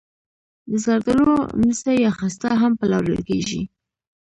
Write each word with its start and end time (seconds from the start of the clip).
د 0.69 0.71
زردالو 0.85 1.31
نڅي 1.61 1.95
یا 2.05 2.11
خسته 2.19 2.47
هم 2.61 2.71
پلورل 2.79 3.19
کیږي. 3.29 3.61